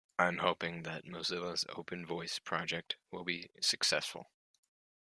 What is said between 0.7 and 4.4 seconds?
that Mozilla's Open Voice project will be successful.